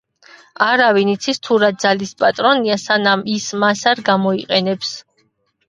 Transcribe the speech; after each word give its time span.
„არავინ 0.67 1.11
იცის 1.13 1.39
თუ 1.47 1.57
რა 1.65 1.69
ძალის 1.83 2.15
პატრონია, 2.23 2.79
სანამ 2.87 3.27
ის 3.37 3.47
მას 3.67 3.87
არ 3.95 4.05
გამოიყენებს.” 4.11 4.99